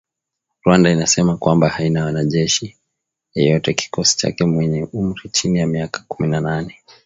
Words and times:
Rwanda 0.63 0.89
inasema 0.91 1.37
kwamba 1.37 1.69
“haina 1.69 2.01
mwanajeshi 2.01 2.77
yeyote 3.35 3.73
kikosi 3.73 4.17
chake 4.17 4.45
mwenye 4.45 4.83
umri 4.93 5.29
chini 5.29 5.59
ya 5.59 5.67
miaka 5.67 6.05
kumi 6.07 6.29
na 6.29 6.41
nane" 6.41 6.83